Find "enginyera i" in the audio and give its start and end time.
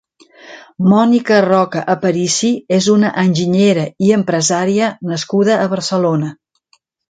3.25-4.13